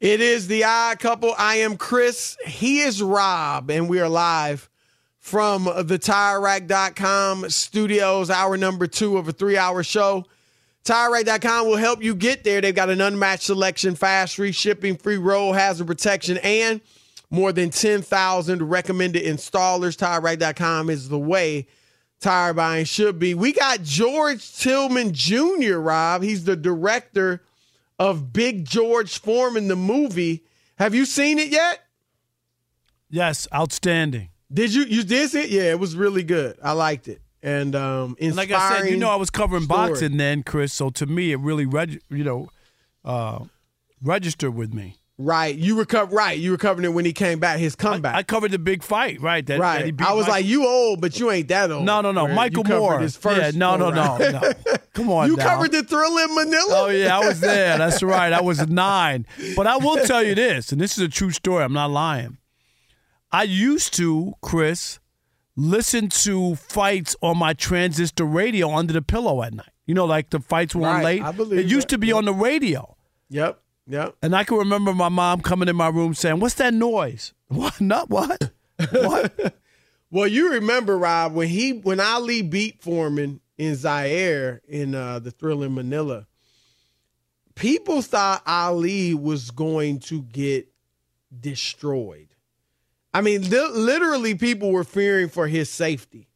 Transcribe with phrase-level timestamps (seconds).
[0.00, 1.34] It is the odd couple.
[1.38, 2.36] I am Chris.
[2.44, 4.68] He is Rob, and we are live
[5.20, 10.26] from the TireRack.com studios, hour number two of a three hour show.
[10.84, 12.60] TireRack.com will help you get there.
[12.60, 16.82] They've got an unmatched selection, fast free shipping, free roll hazard protection, and
[17.30, 19.96] more than 10,000 recommended installers.
[19.96, 21.68] TireRack.com is the way
[22.20, 23.32] tire buying should be.
[23.32, 26.22] We got George Tillman Jr., Rob.
[26.22, 27.40] He's the director
[27.98, 30.44] of Big George Foreman, the movie.
[30.78, 31.80] Have you seen it yet?
[33.08, 34.28] Yes, outstanding.
[34.52, 35.50] Did you you did it?
[35.50, 36.56] Yeah, it was really good.
[36.62, 37.20] I liked it.
[37.42, 39.88] And um and like I said, you know I was covering story.
[39.90, 42.48] boxing then, Chris, so to me it really reg- you know
[43.04, 43.44] uh
[44.02, 44.96] registered with me.
[45.18, 46.14] Right, you recover.
[46.14, 47.58] Right, you recovered it when he came back.
[47.58, 48.14] His comeback.
[48.14, 49.18] I, I covered the big fight.
[49.22, 49.96] Right, that, right.
[49.96, 50.32] That I was Michael.
[50.34, 51.86] like, you old, but you ain't that old.
[51.86, 52.28] No, no, no.
[52.28, 53.00] Michael Moorer.
[53.00, 54.52] His first yeah, no, no, no, no.
[54.92, 55.26] Come on.
[55.30, 55.48] You now.
[55.48, 56.66] covered the Thrilla in Manila.
[56.82, 57.78] Oh yeah, I was there.
[57.78, 58.30] That's right.
[58.30, 59.26] I was nine.
[59.56, 61.64] But I will tell you this, and this is a true story.
[61.64, 62.36] I'm not lying.
[63.32, 64.98] I used to, Chris,
[65.56, 69.68] listen to fights on my transistor radio under the pillow at night.
[69.86, 71.22] You know, like the fights were on Right, late.
[71.22, 71.94] I believe it used that.
[71.94, 72.96] to be on the radio.
[73.30, 73.60] Yep.
[73.88, 74.16] Yep.
[74.22, 77.32] And I can remember my mom coming in my room saying, "What's that noise?
[77.48, 77.80] What?
[77.80, 78.50] Not what?
[78.90, 79.54] What?
[80.10, 85.32] Well, you remember Rob when he when Ali beat Foreman in Zaire in uh, the
[85.32, 86.26] Thrilla in Manila.
[87.54, 90.68] People thought Ali was going to get
[91.38, 92.28] destroyed.
[93.12, 96.28] I mean, li- literally, people were fearing for his safety.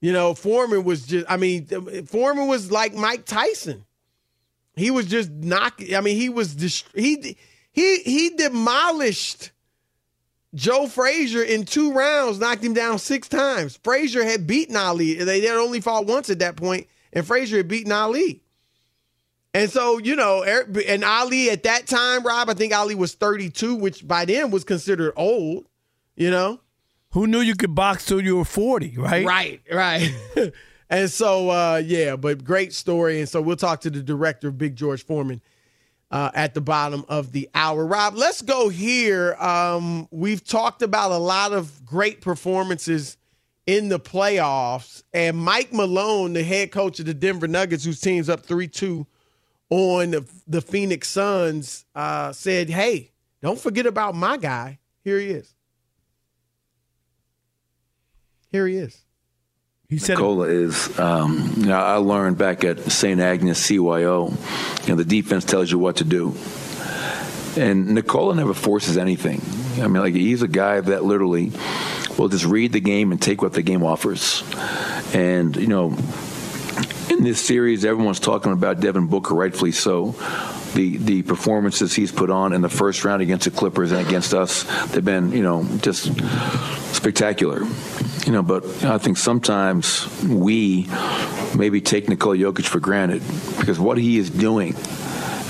[0.00, 1.26] You know, Foreman was just.
[1.28, 1.66] I mean,
[2.06, 3.84] Foreman was like Mike Tyson.
[4.78, 5.94] He was just knocking.
[5.94, 7.36] I mean, he was dist- he
[7.72, 9.52] he he demolished
[10.54, 13.78] Joe Frazier in two rounds, knocked him down six times.
[13.82, 15.14] Frazier had beaten Ali.
[15.14, 18.42] They had only fought once at that point, and Frazier had beaten Ali.
[19.54, 23.14] And so, you know, er, and Ali at that time, Rob, I think Ali was
[23.14, 25.66] 32, which by then was considered old,
[26.16, 26.60] you know?
[27.12, 29.26] Who knew you could box till you were 40, right?
[29.26, 30.12] Right, right.
[30.90, 33.20] and so, uh, yeah, but great story.
[33.20, 35.42] And so we'll talk to the director of Big George Foreman
[36.10, 37.84] uh, at the bottom of the hour.
[37.84, 39.34] Rob, let's go here.
[39.34, 43.16] Um, we've talked about a lot of great performances
[43.66, 45.02] in the playoffs.
[45.12, 49.06] And Mike Malone, the head coach of the Denver Nuggets, whose team's up 3 2
[49.70, 53.10] on the, the Phoenix Suns, uh, said, hey,
[53.42, 54.78] don't forget about my guy.
[55.04, 55.54] Here he is.
[58.50, 59.04] Here he is.
[59.90, 60.98] He said Nikola is.
[60.98, 63.18] Um, you know, I learned back at St.
[63.18, 64.30] Agnes CYO.
[64.86, 66.34] You know, the defense tells you what to do,
[67.56, 69.40] and Nikola never forces anything.
[69.82, 71.52] I mean, like he's a guy that literally
[72.18, 74.44] will just read the game and take what the game offers.
[75.14, 75.96] And you know,
[77.08, 80.10] in this series, everyone's talking about Devin Booker, rightfully so.
[80.74, 84.34] The the performances he's put on in the first round against the Clippers and against
[84.34, 86.12] us, they've been you know just
[86.94, 87.62] spectacular.
[88.28, 90.86] You know, but I think sometimes we
[91.56, 93.22] maybe take Nikola Jokic for granted
[93.58, 94.76] because what he is doing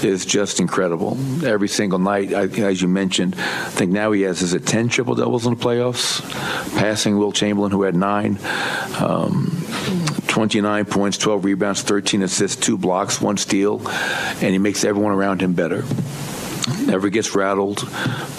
[0.05, 1.19] is just incredible.
[1.45, 4.91] Every single night, I, as you mentioned, I think now he has, is it 10
[4.91, 6.23] triple doubles in the playoffs?
[6.79, 8.39] Passing Wilt Chamberlain, who had nine.
[9.01, 9.67] Um,
[10.29, 15.43] 29 points, 12 rebounds, 13 assists, two blocks, one steal, and he makes everyone around
[15.43, 15.83] him better
[16.87, 17.79] never gets rattled,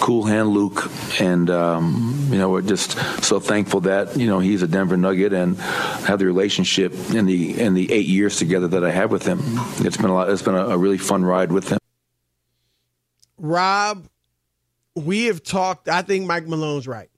[0.00, 0.90] cool hand Luke,
[1.20, 2.92] and um, you know we're just
[3.24, 7.60] so thankful that you know he's a Denver Nugget and have the relationship in the
[7.60, 9.40] in the eight years together that I have with him.
[9.84, 10.30] It's been a lot.
[10.30, 11.78] It's been a, a really fun ride with him.
[13.36, 14.06] Rob,
[14.94, 15.88] we have talked.
[15.88, 17.09] I think Mike Malone's right.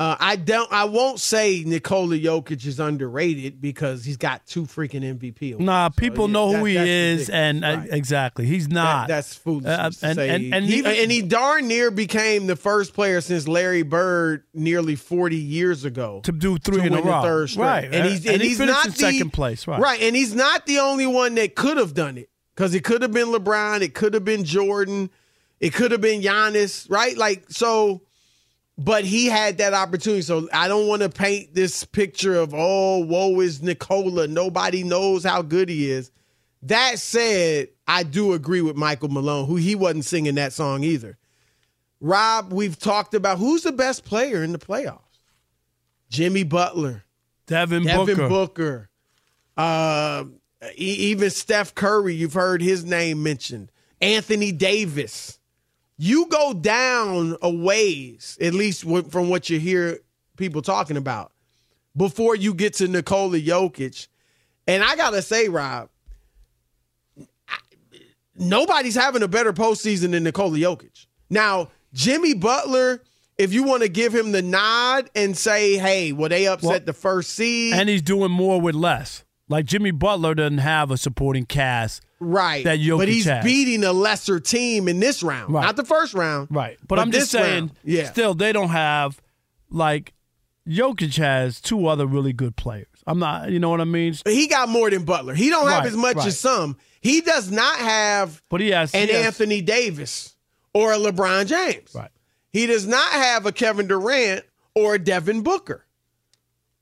[0.00, 0.72] Uh, I don't.
[0.72, 5.54] I won't say Nikola Jokic is underrated because he's got two freaking MVP.
[5.54, 5.64] Awards.
[5.66, 7.88] Nah, people so, yeah, know that, who he is, and uh, right.
[7.90, 9.08] exactly, he's not.
[9.08, 10.28] That, that's foolish Uh, to and- say.
[10.28, 14.44] and- and he, he- and he darn near became the first player since Larry Bird
[14.54, 17.22] nearly forty years ago to do three to in a row.
[17.22, 17.64] third straight.
[17.64, 19.80] Right, and he's and and, he he's not in the, second place, right.
[19.80, 23.02] Right, and he's not the only one that could have done it because it could
[23.02, 25.10] have been LeBron, it could have been Jordan,
[25.58, 26.88] it could have been Giannis.
[26.88, 28.02] Right, like so
[28.78, 30.22] but he had that opportunity.
[30.22, 34.28] So I don't want to paint this picture of, oh, woe is Nikola.
[34.28, 36.12] Nobody knows how good he is.
[36.62, 41.18] That said, I do agree with Michael Malone, who he wasn't singing that song either.
[42.00, 45.00] Rob, we've talked about who's the best player in the playoffs.
[46.08, 47.04] Jimmy Butler,
[47.46, 48.28] Devin, Devin Booker.
[48.28, 48.90] Booker,
[49.56, 50.24] uh,
[50.76, 52.14] even Steph Curry.
[52.14, 53.70] You've heard his name mentioned.
[54.00, 55.38] Anthony Davis
[55.98, 59.98] you go down a ways, at least from what you hear
[60.36, 61.32] people talking about,
[61.96, 64.06] before you get to Nikola Jokic.
[64.66, 65.88] And I gotta say, Rob,
[68.36, 71.06] nobody's having a better postseason than Nikola Jokic.
[71.30, 73.02] Now, Jimmy Butler,
[73.36, 76.80] if you want to give him the nod and say, hey, well, they upset Well,
[76.80, 77.74] the first seed.
[77.74, 79.24] and he's doing more with less.
[79.48, 82.64] Like Jimmy Butler doesn't have a supporting cast, Right.
[82.64, 83.44] That Jokic but he's has.
[83.44, 85.52] beating a lesser team in this round.
[85.54, 85.64] Right.
[85.64, 86.48] Not the first round.
[86.50, 86.76] Right.
[86.86, 87.72] But, I'm just saying, round.
[87.84, 88.10] Yeah.
[88.10, 89.20] still, they don't have,
[89.70, 90.14] like,
[90.68, 92.86] Jokic has two other really good players.
[93.06, 94.14] I'm not, you know what I mean?
[94.26, 95.34] He got more than Butler.
[95.34, 96.26] He don't have Right, as much right.
[96.26, 96.76] as some.
[97.00, 100.34] He does not have But he has an he has- Anthony Davis
[100.74, 101.94] or a LeBron James.
[101.94, 102.10] Right.
[102.52, 104.44] He does not have a Kevin Durant
[104.74, 105.86] or a Devin Booker.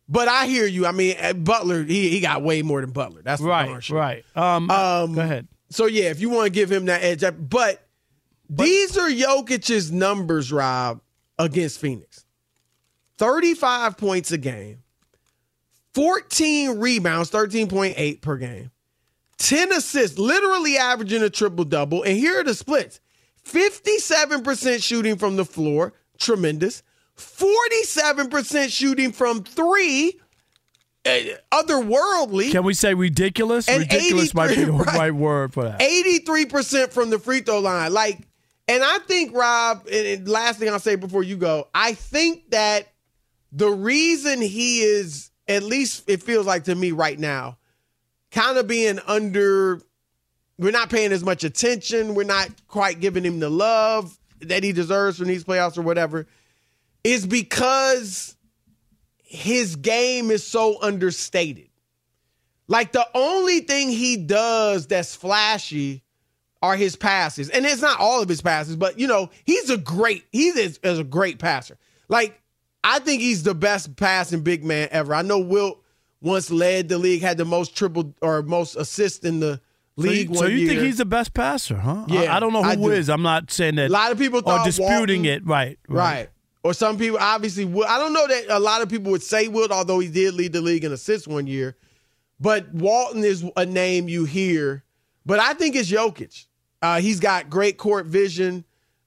[0.08, 0.86] But I hear you.
[0.86, 3.22] I mean, uh, Butler, he, he got way more than Butler.
[3.22, 3.98] That's Right, sure.
[3.98, 4.24] right.
[4.36, 5.48] Um, Um, go ahead.
[5.70, 7.82] So yeah, if you want to give him that edge, that- but,
[8.48, 11.00] these are Jokic's numbers, Rob,
[11.38, 12.24] against Phoenix.
[13.18, 14.82] 35 points a game,
[15.94, 18.70] 14 rebounds, 13.8 per game,
[19.38, 22.02] 10 assists, literally averaging a triple double.
[22.02, 23.00] And here are the splits
[23.44, 26.82] 57% shooting from the floor, tremendous.
[27.16, 30.18] 47% shooting from three,
[31.04, 31.18] uh,
[31.52, 32.50] otherworldly.
[32.52, 33.68] Can we say ridiculous?
[33.68, 34.96] And ridiculous might be the right.
[34.96, 35.80] right word for that.
[35.80, 37.92] 83% from the free throw line.
[37.92, 38.20] Like,
[38.68, 42.50] and I think, Rob, and, and last thing I'll say before you go, I think
[42.50, 42.88] that
[43.52, 47.58] the reason he is, at least it feels like to me right now,
[48.32, 49.80] kind of being under,
[50.58, 52.14] we're not paying as much attention.
[52.14, 56.26] We're not quite giving him the love that he deserves from these playoffs or whatever,
[57.06, 58.36] is because
[59.22, 61.68] his game is so understated.
[62.68, 66.02] Like the only thing he does that's flashy
[66.62, 67.48] are his passes.
[67.50, 70.78] And it's not all of his passes, but you know, he's a great, he is,
[70.82, 71.76] is a great passer.
[72.08, 72.40] Like,
[72.82, 75.14] I think he's the best passing big man ever.
[75.14, 75.82] I know Wilt
[76.20, 79.60] once led the league, had the most triple or most assists in the
[79.98, 82.04] So you, league so you think he's the best passer, huh?
[82.08, 82.92] Yeah, I, don't know I who do.
[82.92, 83.08] is.
[83.10, 83.90] I'm not saying that.
[83.90, 85.46] A lot of people thought disputing Walton- it.
[85.46, 86.30] Right, Right.
[86.66, 87.86] Or some people obviously would.
[87.86, 90.52] I don't know that a lot of people would say Wilt, although he did lead
[90.52, 91.76] the league in assists one year.
[92.40, 94.82] But Walton is a name you hear.
[95.24, 96.46] But I think it's Jokic.
[96.82, 98.64] Uh, he's got great court vision,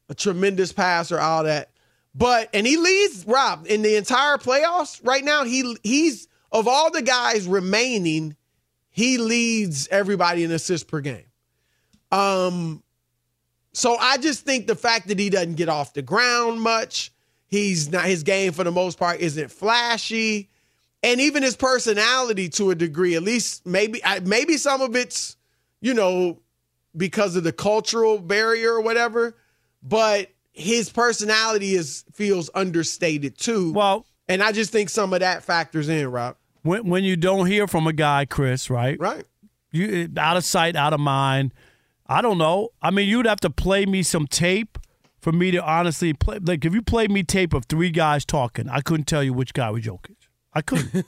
[0.08, 1.72] a tremendous passer, all that.
[2.16, 5.44] But and he leads Rob in the entire playoffs right now.
[5.44, 8.38] He he's of all the guys remaining,
[8.90, 11.26] he leads everybody in assists per game.
[12.10, 12.84] Um,
[13.74, 17.12] so I just think the fact that he doesn't get off the ground much,
[17.50, 20.50] he's not his game for the most part isn't flashy.
[21.04, 23.16] and even his personality to a degree.
[23.16, 25.36] At least maybe maybe some of it's
[25.82, 26.40] you know
[26.96, 29.36] because of the cultural barrier or whatever,
[29.84, 33.72] but his personality is feels understated too.
[33.74, 36.36] Well, and I just think some of that factors in, Rob.
[36.64, 39.00] When when you don't hear from a guy, Chris, right?
[39.00, 39.26] Right.
[39.72, 41.54] You out of sight, out of mind.
[42.08, 42.70] I don't know.
[42.82, 44.80] I mean, you'd have to play me some tape
[45.22, 46.40] for me to honestly play.
[46.42, 49.54] Like if you played me tape of three guys talking, I couldn't tell you which
[49.54, 50.16] guy was Jokic.
[50.54, 51.06] I couldn't.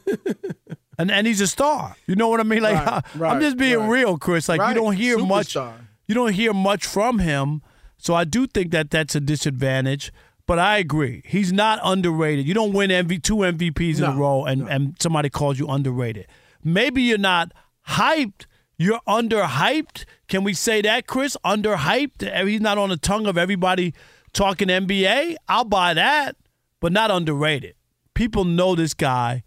[0.98, 1.96] and and he's a star.
[2.08, 2.62] You know what I mean?
[2.62, 3.90] Like Right, I'm just being right.
[3.90, 4.48] real, Chris.
[4.50, 4.70] Like Right.
[4.70, 5.56] you don't hear much.
[5.56, 7.62] You don't hear much from him.
[7.98, 10.12] So I do think that that's a disadvantage.
[10.48, 11.22] But I agree.
[11.26, 12.46] He's not underrated.
[12.48, 16.28] You don't win MV, two MVPs in a row and, and somebody calls you underrated.
[16.64, 17.52] Maybe you're not
[17.90, 18.48] hyped.
[18.82, 20.06] You're underhyped.
[20.28, 21.38] Can we say that, Chris?
[21.46, 22.48] Underhyped?
[22.48, 23.94] He's not on the tongue of everybody
[24.34, 25.36] talking NBA.
[25.48, 26.36] I'll buy that,
[26.80, 27.76] but not underrated.
[28.16, 29.44] People know this guy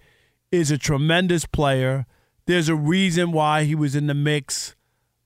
[0.53, 2.07] is a tremendous player.
[2.47, 4.77] There's a reason why he was in the mix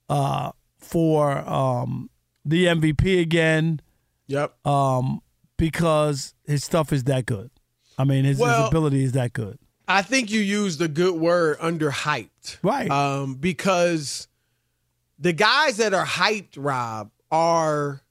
[0.09, 2.09] uh, for um,
[2.47, 3.81] the MVP again.
[4.29, 4.67] Yep.
[4.67, 5.21] Um,
[5.59, 7.51] because his stuff is that good.
[7.99, 9.59] I mean, his, Well- his ability is that good.
[9.89, 12.59] I think you used a good word, underhyped.
[12.63, 12.91] Right.
[12.91, 14.29] Um, because
[15.19, 18.03] the guys that are hyped, Rob, are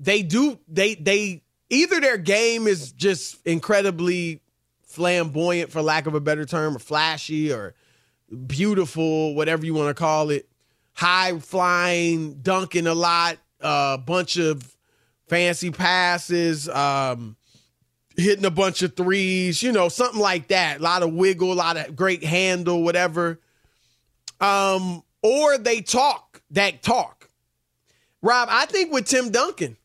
[0.00, 4.42] they do they they either their game is just incredibly
[4.82, 7.74] flamboyant for lack of a better term, or flashy or
[8.46, 10.48] beautiful, whatever you want to call it,
[10.92, 14.76] high flying, dunking a lot, a bunch of
[15.28, 17.36] fancy passes, um,
[18.18, 20.80] hitting a bunch of threes, you know, something like that.
[20.80, 23.40] A lot of wiggle, a lot of great handle, whatever.
[24.40, 27.30] Um, or they talk that talk.
[28.20, 29.76] Rob, I think with Tim Duncan,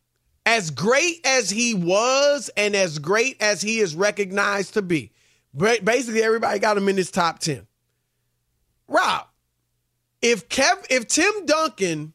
[0.44, 5.12] as great as he was and as great as he is recognized to be,
[5.56, 7.66] basically everybody got him in his top 10.
[8.88, 9.26] Rob,
[10.20, 12.12] if Kev if Tim Duncan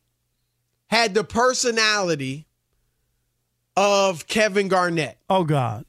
[0.88, 2.48] had the personality
[3.76, 5.86] of Kevin Garnett, Oh God.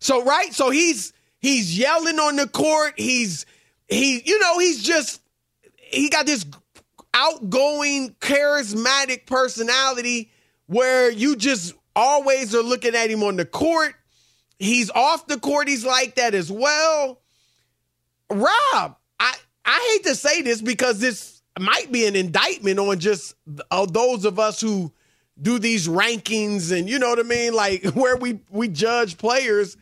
[0.00, 2.94] So right, so he's he's yelling on the court.
[2.96, 3.46] He's
[3.88, 5.20] he, you know, he's just
[5.76, 6.46] he got this
[7.12, 10.30] outgoing, charismatic personality
[10.66, 13.94] where you just always are looking at him on the court.
[14.58, 15.68] He's off the court.
[15.68, 17.20] He's like that as well.
[18.30, 23.34] Rob, I I hate to say this because this might be an indictment on just
[23.70, 24.92] uh, those of us who
[25.40, 29.76] do these rankings and you know what I mean, like where we we judge players.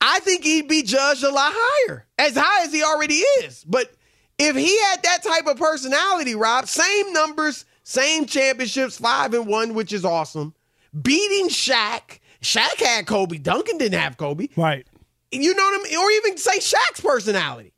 [0.00, 3.64] I think he'd be judged a lot higher, as high as he already is.
[3.64, 3.92] But
[4.38, 9.74] if he had that type of personality, Rob, same numbers, same championships, five and one,
[9.74, 10.54] which is awesome.
[11.00, 12.20] Beating Shaq.
[12.40, 13.36] Shaq had Kobe.
[13.38, 14.48] Duncan didn't have Kobe.
[14.56, 14.86] Right.
[15.30, 15.98] You know what I mean?
[15.98, 17.74] Or even say Shaq's personality.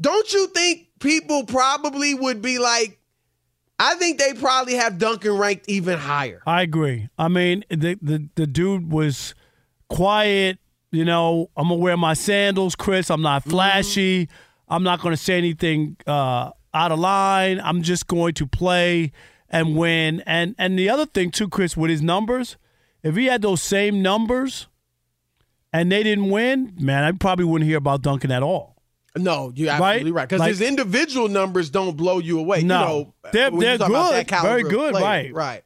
[0.00, 2.98] Don't you think people probably would be like,
[3.78, 6.40] I think they probably have Duncan ranked even higher.
[6.46, 7.08] I agree.
[7.18, 9.34] I mean, the the, the dude was
[9.88, 10.58] quiet.
[10.92, 13.10] You know, I'm gonna wear my sandals, Chris.
[13.10, 14.28] I'm not flashy.
[14.68, 17.60] I'm not gonna say anything uh, out of line.
[17.64, 19.10] I'm just going to play
[19.48, 20.22] and win.
[20.26, 22.58] And and the other thing too, Chris, with his numbers,
[23.02, 24.68] if he had those same numbers
[25.72, 28.76] and they didn't win, man, I probably wouldn't hear about Duncan at all.
[29.16, 30.28] No, you're absolutely right.
[30.28, 32.62] Because Like- his individual numbers don't blow you away.
[32.62, 32.78] No.
[32.80, 34.28] you know, They're- they're good.
[34.30, 35.04] Very good, player.
[35.04, 35.34] right.
[35.34, 35.64] Right.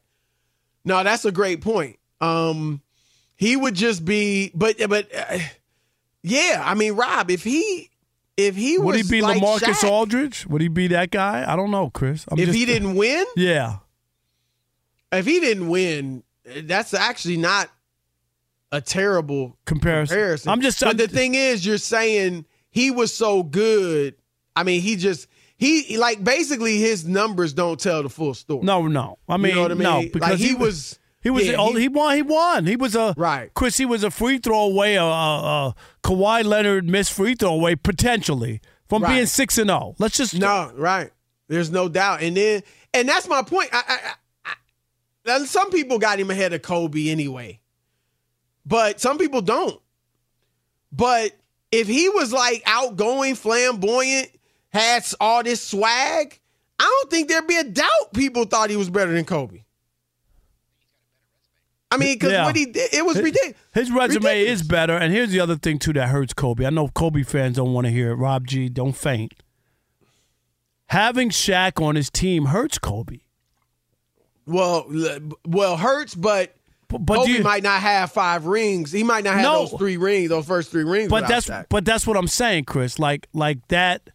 [0.83, 1.97] No, that's a great point.
[2.21, 2.81] Um,
[3.37, 5.37] he would just be, but but uh,
[6.23, 7.89] yeah, I mean, Rob, if he
[8.35, 10.45] if he Would he be like Lamarcus Shaq, Aldridge?
[10.47, 11.45] Would he be that guy?
[11.51, 12.25] I don't know, Chris.
[12.29, 13.77] I'm if just- he didn't win, yeah.
[15.11, 16.23] if he didn't win,
[16.63, 17.69] that's actually not
[18.71, 20.15] a terrible Comparison.
[20.15, 20.49] comparison.
[20.51, 24.15] I'm just- But I'm- the thing is, you're saying he was so good.
[24.55, 25.27] I mean, he just
[25.57, 28.63] he like basically his numbers don't tell the full story.
[28.63, 29.17] No, no.
[29.29, 29.83] I mean, you know what I mean?
[29.83, 30.99] no, Like, because he, was.
[31.27, 32.15] He was yeah, oh, he, won.
[32.15, 32.65] He won.
[32.65, 33.53] He was a Right.
[33.53, 33.75] Chris.
[33.75, 34.95] He was a free throw away.
[34.95, 39.15] A, a, a Kawhi Leonard missed free throw away potentially from Right.
[39.15, 39.93] being six and zero.
[39.99, 41.11] Let's just No, right.
[41.49, 42.21] There's no doubt.
[42.21, 43.71] And then, and that's my point.
[43.73, 44.13] I,
[44.45, 44.53] I,
[45.33, 47.59] I, some people got him ahead of Kobe anyway,
[48.65, 49.81] but some people don't.
[50.93, 51.33] But
[51.73, 54.29] if he was like outgoing, flamboyant,
[54.69, 56.39] had all this swag,
[56.79, 59.63] I don't think there'd be a doubt people thought he was better than Kobe.
[61.89, 62.45] I mean, because Yeah.
[62.45, 63.57] what he did, it was His- ridiculous.
[63.73, 64.61] His resume Ridiculous.
[64.61, 64.97] is better.
[64.97, 66.65] And here's the other thing too that hurts Kobe.
[66.65, 68.15] I know Kobe fans don't want to hear it.
[68.15, 69.33] Rob G, don't faint.
[70.87, 73.19] Having Shaq on his team hurts Kobe.
[74.45, 74.85] Well,
[75.45, 76.55] well, hurts, but
[76.89, 78.93] but Kobe you- might not have five rings.
[78.93, 79.65] He might not have No.
[79.65, 81.09] those three rings, those first three rings.
[81.09, 81.65] But that's Shaq.
[81.69, 82.97] but that's what I'm saying, Chris.
[82.97, 84.09] Like like that,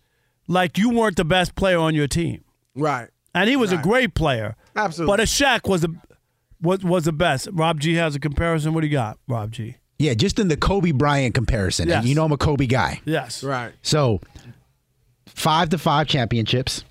[0.48, 3.08] like you weren't the best player on your team, right.
[3.34, 4.56] and he was a great player.
[4.74, 5.12] Absolutely.
[5.12, 5.94] But a Shaq was the
[6.62, 7.48] was was the best.
[7.52, 8.72] Rob G has a comparison.
[8.74, 9.76] What do you got, Rob G?
[9.98, 11.88] Yeah, just in the Kobe Bryant comparison.
[11.88, 11.98] Yes.
[12.00, 13.00] And you know I'm a Kobe guy.
[13.04, 13.44] Yes.
[13.44, 13.72] Right.
[13.82, 14.20] So,
[15.26, 16.84] five to five championships.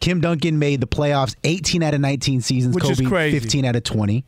[0.00, 2.74] Tim Duncan made the playoffs 18 out of 19 seasons.
[2.74, 3.40] Which is Kobe crazy.
[3.40, 4.24] 15 out of 20.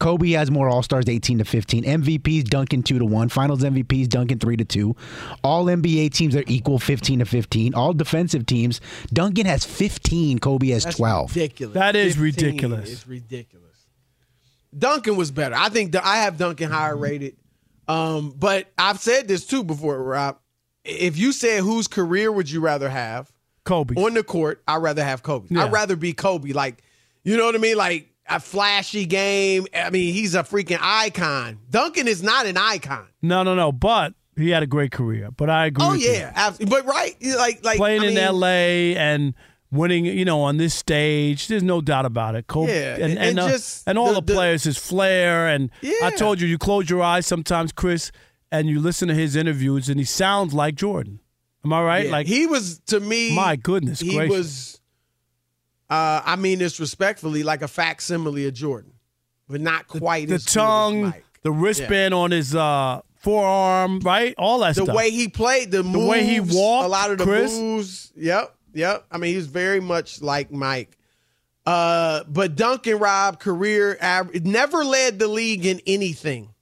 [0.00, 1.84] Kobe has more All Stars 18 to 15.
[1.84, 3.28] MVPs Duncan 2 to 1.
[3.30, 4.96] Finals MVPs Duncan 3 to 2.
[5.42, 7.74] All NBA teams are equal 15 to 15.
[7.74, 8.80] All defensive teams
[9.12, 11.34] Duncan has 15, Kobe has That's 12.
[11.34, 11.74] ridiculous.
[11.74, 12.92] That is 15 ridiculous.
[12.92, 13.64] It's ridiculous.
[14.76, 15.56] Duncan was better.
[15.56, 17.36] I think I have Duncan higher rated.
[17.88, 20.38] Um, but I've said this too before, Rob.
[20.84, 23.32] If you said whose career would you rather have
[23.64, 23.94] Kobe.
[23.96, 25.48] on the court, I'd rather have Kobe.
[25.50, 25.64] Yeah.
[25.64, 26.52] I'd rather be Kobe.
[26.52, 26.82] Like,
[27.24, 27.76] you know what I mean?
[27.76, 29.66] Like a flashy game.
[29.74, 31.58] I mean, he's a freaking icon.
[31.70, 33.06] Duncan is not an icon.
[33.22, 33.72] No, no, no.
[33.72, 35.30] But he had a great career.
[35.30, 35.84] But I agree.
[35.86, 36.10] Oh with you.
[36.12, 36.76] yeah, absolutely.
[36.76, 38.96] But right, like like playing I in mean, L.A.
[38.96, 39.34] and
[39.70, 41.48] winning, you know, on this stage.
[41.48, 42.46] There's no doubt about it.
[42.46, 45.70] Kobe Yeah, and and- and, uh, just and all the- the, players, his flair, and
[46.02, 48.10] I told you, you close your eyes sometimes, Chris,
[48.50, 51.20] and you listen to his interviews, and he sounds like Jordan.
[51.64, 52.06] Am I right?
[52.06, 53.34] Yeah, like he was to me.
[53.34, 54.36] My goodness he gracious.
[54.36, 54.80] was.
[55.90, 58.92] Uh, I mean this respectfully, like a facsimile of Jordan,
[59.48, 64.34] but not quite the as good as tongue, the wristband on his uh, forearm, right?
[64.36, 64.86] All that the stuff.
[64.88, 67.56] The way he played, the, The way he walked, a lot of the Chris.
[67.56, 68.12] moves.
[68.16, 69.06] Yep, yep.
[69.10, 70.96] I mean, he's very much like Mike.
[71.64, 76.54] Uh, but Duncan Rob career average never led the league in anything.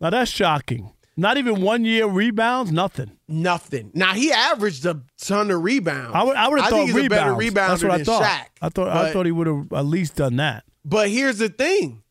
[0.00, 0.92] now that's shocking.
[1.16, 3.12] Not even one year rebounds, nothing.
[3.30, 3.90] Nothing.
[3.94, 6.14] Now he averaged a ton of rebounds.
[6.14, 7.54] I would, I would have thought a better rebounds.
[7.54, 8.22] rebounder That's what I thought.
[8.24, 10.64] Shaq, I thought I thought he would have at least done that.
[10.84, 12.02] But here's the thing.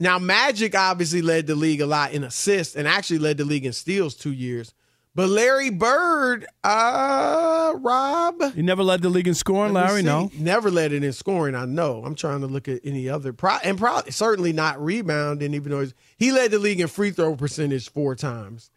[0.00, 3.64] Now, Magic obviously led the league a lot in assists and actually led the league
[3.64, 4.74] in steals two years.
[5.14, 10.00] But Larry Bird, uh, Rob, He never led the league in scoring, Larry.
[10.00, 10.06] see.
[10.06, 10.30] No.
[10.36, 11.54] never led it in scoring.
[11.54, 12.02] I know.
[12.04, 15.54] I'm trying to look at any other, pro- and probably certainly not rebounding.
[15.54, 18.70] Even though he's, he led the league in free throw percentage four times,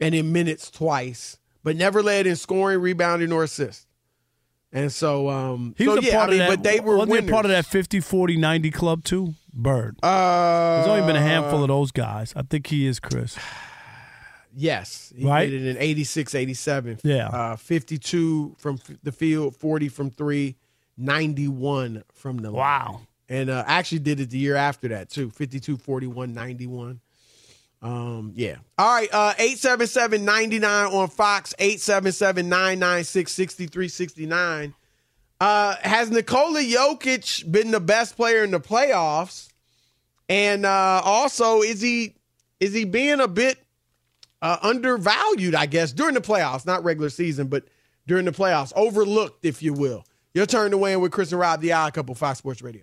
[0.00, 3.86] and in minutes twice, but never led in scoring, rebounding, or assist.
[4.72, 6.56] And so, um, He so was a yeah, part I mean, of that.
[6.56, 9.34] but they were wasn't part of that 50, 40, 90 club too?
[9.52, 9.98] Bird.
[10.02, 12.32] Uh, There's only been a handful of those guys.
[12.36, 13.36] I think he is Chris.
[14.52, 15.12] Yes.
[15.16, 15.48] He Right?
[15.48, 16.98] did it in 86, 87.
[17.04, 17.28] Yeah.
[17.28, 20.56] Uh, 52 from f- the field, 40 from three,
[20.96, 22.58] 91 from the line.
[22.58, 23.00] Wow.
[23.28, 27.00] And uh, actually did it the year after that, too 52, 41, 91.
[27.82, 28.56] Um, yeah.
[28.76, 29.08] All right.
[29.10, 34.74] Uh, 877 99 on Fox, 877 996 6369.
[35.40, 39.48] Uh, has Nikola Jokic been the best player in the playoffs?
[40.28, 42.14] And uh, also, is he
[42.60, 43.58] is he being a bit
[44.42, 45.54] uh, undervalued?
[45.54, 47.64] I guess during the playoffs, not regular season, but
[48.06, 50.04] during the playoffs, overlooked, if you will.
[50.34, 52.82] Your turn to win with Chris and Rob, the Odd Couple, Fox Sports Radio.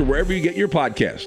[0.00, 1.26] or wherever you get your podcast.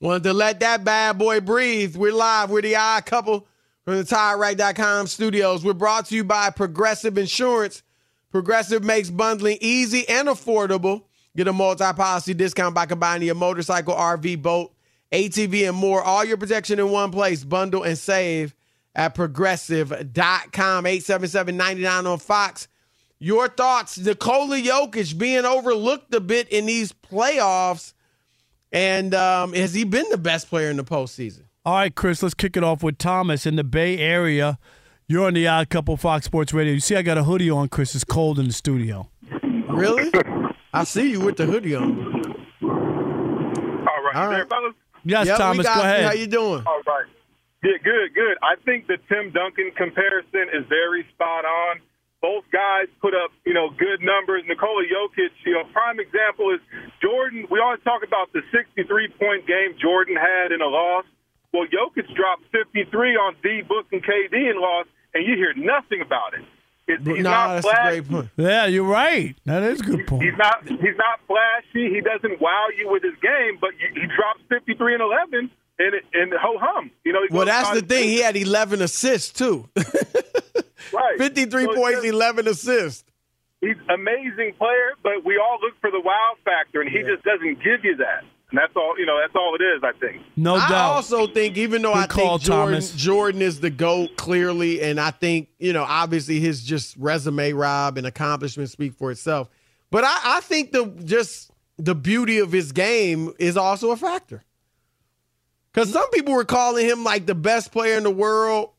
[0.00, 1.96] Wanted to let that bad boy breathe.
[1.96, 2.50] We're live.
[2.50, 3.46] We're the odd couple
[3.84, 5.64] from the TireRack.com studios.
[5.64, 7.82] We're brought to you by Progressive Insurance.
[8.30, 11.04] Progressive makes bundling easy and affordable.
[11.36, 14.72] Get a multi-policy discount by combining your motorcycle, RV, boat,
[15.12, 16.02] ATV, and more.
[16.02, 17.44] All your protection in one place.
[17.44, 18.54] Bundle and save
[18.94, 20.84] at progressive.com.
[20.84, 22.68] 877-99 on Fox.
[23.18, 27.94] Your thoughts, Nikola Jokic being overlooked a bit in these playoffs.
[28.72, 31.44] And um, has he been the best player in the postseason?
[31.64, 34.58] All right, Chris, let's kick it off with Thomas in the Bay Area.
[35.08, 36.74] You're on the Odd Couple Fox Sports Radio.
[36.74, 37.94] You see, I got a hoodie on, Chris.
[37.94, 39.08] It's cold in the studio.
[39.68, 40.10] Really?
[40.74, 42.44] I see you with the hoodie on.
[42.62, 44.46] All right, All there,
[45.04, 45.86] Yes, Yep, Thomas, got go you.
[45.88, 46.04] ahead.
[46.04, 46.64] How you doing?
[46.66, 47.06] All right.
[47.62, 48.36] Yeah, good, good.
[48.42, 51.80] I think the Tim Duncan comparison is very spot on.
[52.22, 54.42] Both guys put up, you know, good numbers.
[54.48, 56.60] Nikola Jokic, you know, prime example is
[57.02, 57.46] Jordan.
[57.50, 61.04] We always talk about the 63 point game Jordan had in a loss.
[61.52, 66.00] Well, Jokic dropped 53 on D Book and KD and loss, and you hear nothing
[66.00, 66.44] about it.
[66.88, 68.00] It- he's nah, not that's a flashy.
[68.00, 68.28] great point.
[68.36, 69.36] Yeah, you're right.
[69.44, 70.22] That is a good point.
[70.22, 70.66] He's not.
[70.66, 71.92] He's not flashy.
[71.94, 75.94] He doesn't wow you with his game, but he he drops 53 and 11, and
[75.94, 76.90] it, and ho hum.
[77.04, 77.20] You know.
[77.30, 78.04] Well, that's the thing.
[78.08, 79.68] He had 11 assists too.
[80.96, 81.18] Right.
[81.18, 83.04] 53 So points, just- 11 assists.
[83.60, 87.54] He's amazing player, but we all look for the wow factor, and he just doesn't
[87.64, 88.22] give you that.
[88.50, 88.94] And that's all.
[88.98, 89.82] You know, that's all it is.
[89.82, 90.22] I think.
[90.36, 90.70] No I doubt.
[90.72, 92.92] I also think, even though Good I call, think Jordan, Thomas.
[92.94, 97.96] Jordan is the GOAT clearly, and I think, you know, obviously his just resume, Rob,
[97.98, 99.48] and accomplishments speak for itself.
[99.90, 104.44] But I, I think the just the beauty of his game is also a factor.
[105.72, 108.70] Because some people were calling him like the best player in the world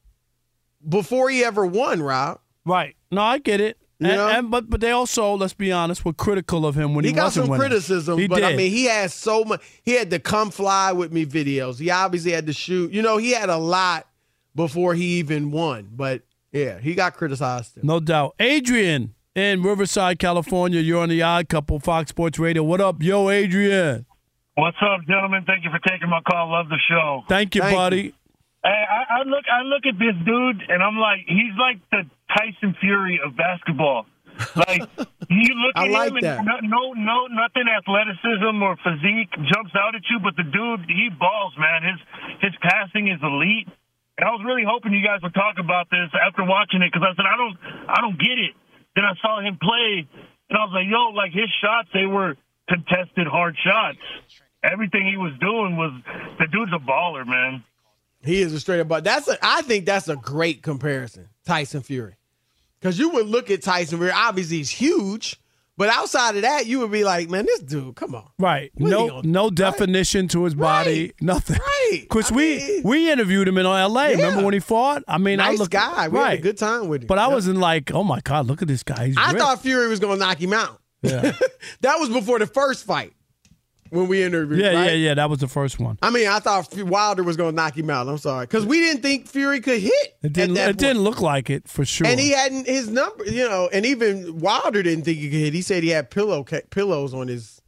[0.88, 2.40] before he ever won, Rob.
[2.66, 2.96] Right.
[3.12, 3.78] No, I get it.
[4.00, 4.28] You And, know?
[4.28, 7.12] and- but but they also, let's be honest, were critical of him when he, was.
[7.12, 7.70] He got wasn't some winning.
[7.70, 9.62] criticism, He but I mean, he had so much.
[9.84, 11.80] He had the come fly with me videos.
[11.80, 12.92] He obviously had to shoot.
[12.92, 14.06] You know, he had a lot
[14.56, 15.90] before he even won.
[15.96, 16.22] But
[16.52, 17.76] yeah, he got criticized.
[17.76, 17.82] Too.
[17.84, 18.36] No doubt.
[18.40, 20.80] Adrian in Riverside, California.
[20.80, 22.64] You're on the Odd Couple, Fox Sports Radio.
[22.64, 24.06] What up, yo, Adrian?
[24.56, 25.44] What's up, gentlemen?
[25.46, 26.52] Thank you for taking my call.
[26.52, 27.24] Love the show.
[27.30, 28.02] Thank you, buddy.
[28.02, 28.14] Hey,
[28.70, 32.04] I, I look, I look at this dude, and I'm like, he's like the
[32.36, 34.06] Tyson Fury of basketball.
[34.56, 34.82] Like
[35.30, 36.40] you look at like him, that.
[36.40, 40.86] and no, no, no, nothing athleticism or physique jumps out at you, but the dude,
[40.88, 41.82] he balls, man.
[41.84, 42.00] His
[42.50, 43.68] his passing is elite.
[44.18, 47.06] And I was really hoping you guys would talk about this after watching it because
[47.06, 48.58] I said I don't, I don't get it.
[48.98, 50.10] Then I saw him play,
[50.50, 52.34] and I was like, yo, like his shots, they were
[52.66, 54.02] contested hard shots.
[54.66, 55.94] Everything he was doing was
[56.42, 57.64] the dude's a baller, man.
[58.28, 58.88] He is a straight up.
[58.88, 59.38] But that's a.
[59.42, 62.16] I think that's a great comparison, Tyson Fury,
[62.80, 64.12] because you would look at Tyson Fury.
[64.14, 65.38] Obviously, he's huge,
[65.78, 68.28] but outside of that, you would be like, man, this dude, come on.
[68.40, 68.72] Right.
[68.76, 71.14] What No no definition to his body.
[71.22, 71.58] Nothing.
[71.60, 72.02] Right.
[72.02, 74.12] Because we we interviewed him in L.A.
[74.16, 75.04] Remember when he fought?
[75.08, 76.08] I mean, I Nice looked, guy.
[76.10, 76.30] We right.
[76.32, 77.08] had a good time with him.
[77.08, 77.34] But I Yep.
[77.34, 79.08] wasn't like, oh my god, look at this guy.
[79.08, 79.40] He's I ripped.
[79.40, 80.82] thought Fury was going to knock him out.
[81.02, 81.32] Yeah.
[81.82, 83.14] that was before the first fight
[83.90, 84.60] when we interviewed.
[84.60, 84.86] yeah, right?
[84.86, 85.14] yeah, yeah.
[85.16, 85.98] That was the first one.
[86.02, 88.08] I mean, I thought Wilder was going to knock him out.
[88.08, 90.18] I'm sorry because we didn't think Fury could hit.
[90.22, 90.58] It didn't.
[90.58, 92.08] at that It didn't look like it for sure.
[92.08, 95.54] And he hadn't his number, you know, and even Wilder didn't think he could hit.
[95.54, 97.62] He said he had pillow pillows on his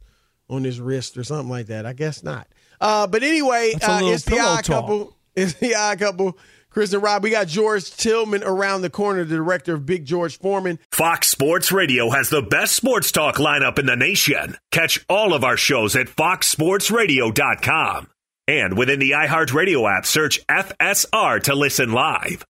[0.48, 1.86] on his wrist or something like that.
[1.86, 2.48] I guess not.
[2.80, 4.82] Uh, but anyway, uh, it's the odd talk.
[4.82, 5.16] couple.
[5.36, 6.36] It's the odd couple.
[6.70, 7.24] Chris and Rob.
[7.24, 10.78] We got George Tillman around the corner, the director of Big George Foreman.
[10.92, 14.56] Fox Sports Radio has the best sports talk lineup in the nation.
[14.70, 18.08] Catch all of our shows at foxsportsradio.com.
[18.46, 22.44] And within the iHeartRadio app, search FSR to listen live.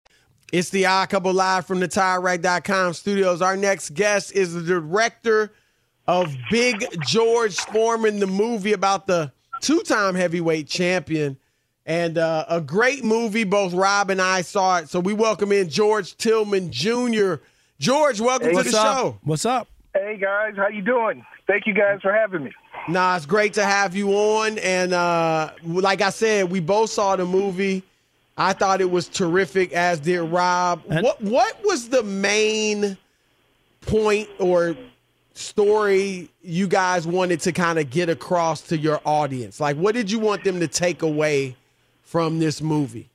[0.53, 3.41] It's the odd couple live from the TireRack.com studios.
[3.41, 5.53] Our next guest is the director
[6.07, 11.39] of Big George Foreman, the movie about the two-time heavyweight champion.
[11.91, 13.43] And uh, a great movie.
[13.43, 14.89] Both Rob and I saw it.
[14.89, 17.35] So we welcome in George Tillman Jr.
[17.81, 18.97] George, welcome to the up?
[18.97, 19.19] show.
[19.25, 19.67] What's up?
[19.93, 21.27] Hey guys, how you doing?
[21.49, 22.53] Thank you guys for having me.
[22.87, 24.59] Nah, it's great to have you on.
[24.59, 27.83] And uh, like I said, we both saw the movie.
[28.39, 30.83] I thought it was terrific, as did Rob.
[30.87, 32.97] what What was the main
[33.81, 34.77] point or
[35.35, 39.59] story you guys wanted to kind of get across to your audience?
[39.59, 41.57] Like, what did you want them to take away
[42.11, 43.09] from this movie?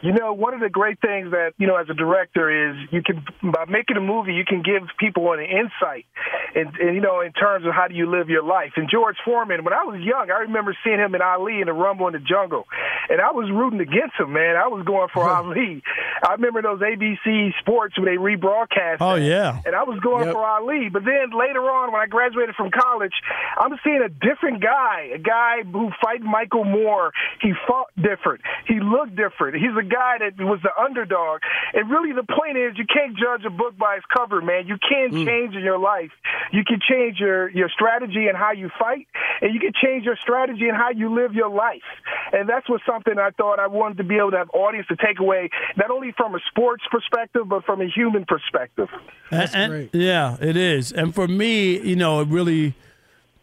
[0.00, 3.02] You know, one of the great things that, you know, as a director is you
[3.02, 6.06] can, by making a movie, you can give people an insight
[6.54, 8.72] and, and, you know, in terms of how do you live your life.
[8.76, 11.72] And George Foreman, when I was young, I remember seeing him in Ali in the
[11.72, 12.64] Rumble in the Jungle.
[13.10, 14.54] And I was rooting against him, man.
[14.56, 15.82] I was going for Ali.
[16.22, 18.98] I remember those ABC sports when they rebroadcast.
[19.00, 19.60] Oh yeah.
[19.64, 20.90] And I was going for Ali.
[20.92, 23.14] But then later on, when I graduated from college,
[23.58, 27.12] I'm seeing a different guy, a guy who fight Michael Moorer.
[27.40, 28.42] He fought different.
[28.66, 29.56] He looked different.
[29.56, 31.40] He's a guy that was the underdog.
[31.74, 34.66] And really, the point is, you can't judge a book by its cover, man.
[34.66, 35.26] You can mm.
[35.26, 36.12] change in your life.
[36.52, 39.06] You can change your, your strategy and how you fight,
[39.40, 41.88] and you can change your strategy and how you live your life.
[42.32, 44.96] And that's what something I thought I wanted to be able to have audience to
[44.96, 48.88] take away, not only from a sports perspective, but from a human perspective.
[49.30, 49.94] That's great.
[49.94, 50.92] Yeah, it is.
[50.92, 52.74] And for me, you know, it really,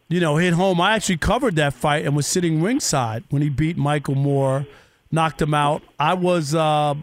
[0.07, 0.79] you know, hit home.
[0.81, 4.65] I actually covered that fight and was sitting ringside when he beat Michael Moorer,
[5.11, 5.83] knocked him out.
[5.99, 6.95] I was uh,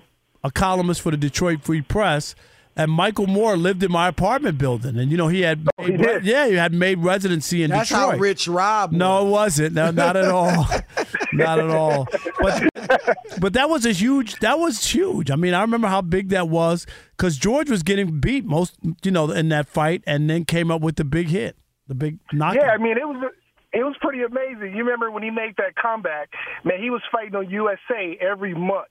[0.44, 2.34] a columnist for the Detroit Free Press.
[2.74, 6.46] And Michael Moorer lived in my apartment building, and you know he had, made, yeah,
[6.46, 8.02] he had made residency in That's Detroit.
[8.02, 8.92] That's how rich Rob.
[8.92, 9.74] No, it wasn't.
[9.74, 10.66] No, not at all.
[11.34, 12.08] not at all.
[12.40, 12.62] But
[13.38, 14.40] but that was a huge.
[14.40, 15.30] That was huge.
[15.30, 19.10] I mean, I remember how big that was because George was getting beat most, you
[19.10, 22.62] know, in that fight, and then came up with the big hit, the big knockout.
[22.62, 23.22] Yeah, I mean, it was.
[23.22, 23.41] A,
[23.72, 24.76] It was pretty amazing.
[24.76, 26.30] You remember when he made that comeback?
[26.64, 28.88] Man, he was fighting on USA every month.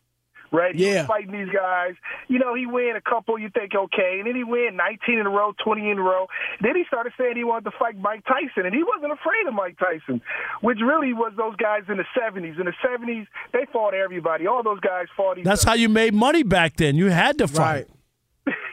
[0.54, 0.76] Right?
[0.76, 1.04] He Yeah.
[1.04, 1.94] was fighting these guys.
[2.28, 4.17] You know, he win a couple, you think, okay.
[4.20, 6.28] And then he win 19 in a row, 20 in a row.
[6.60, 9.54] Then he started saying he wanted to fight Mike Tyson, and he wasn't afraid of
[9.54, 10.22] Mike Tyson,
[10.60, 12.60] which really was those guys in the 70s.
[12.60, 14.46] In the 70s, they fought everybody.
[14.46, 16.98] All those guys fought each That's how you made money back then.
[16.98, 17.88] You had to fight.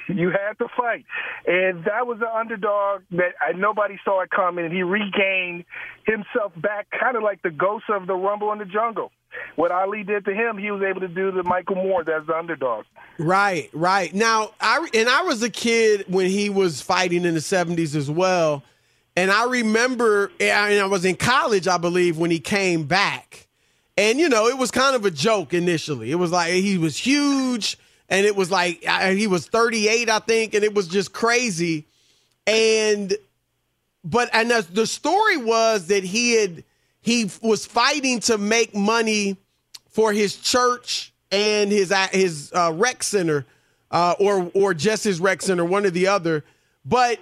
[0.15, 1.05] you had to fight.
[1.47, 4.65] And that was the underdog that I, nobody saw it coming.
[4.65, 5.65] And he regained
[6.07, 9.13] himself back, kind of like the ghost of the Rumble in the Jungle.
[9.57, 12.35] What Ali did to him, he was able to do to Michael Moorer as the
[12.35, 12.87] underdog.
[13.19, 14.13] Right, right.
[14.15, 18.11] Now, I and I was a kid when he was fighting in the '70s as
[18.11, 18.63] well,
[19.17, 23.49] and I remember, and I was in college, I believe, when he came back,
[23.99, 26.11] and you know, it was kind of a joke initially.
[26.11, 27.77] It was like he was huge,
[28.09, 31.87] and it was like I- he was 38, I think, and it was just crazy,
[32.47, 33.17] and
[34.05, 36.65] but and the, the story was that he had
[37.01, 39.37] he was fighting to make money
[39.91, 43.45] for his church and his his uh, rec center,
[43.91, 46.45] uh, or or just his rec center, one or the other.
[46.85, 47.19] But